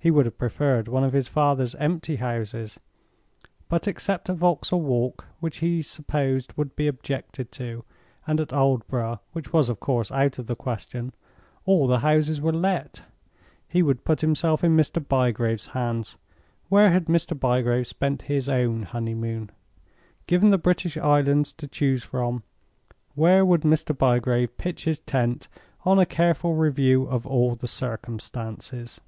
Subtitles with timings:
[0.00, 2.78] He would have preferred one of his father's empty houses:
[3.68, 7.84] But except at Vauxhall Walk (which he supposed would be objected to),
[8.24, 11.14] and at Aldborough (which was of course out of the question)
[11.64, 13.02] all the houses were let.
[13.66, 15.04] He would put himself in Mr.
[15.06, 16.16] Bygrave's hands.
[16.68, 17.36] Where had Mr.
[17.38, 19.50] Bygrave spent his own honeymoon?
[20.28, 22.44] Given the British Islands to choose from,
[23.16, 23.98] where would Mr.
[23.98, 25.48] Bygrave pitch his tent,
[25.84, 29.00] on a careful review of all the circumstances?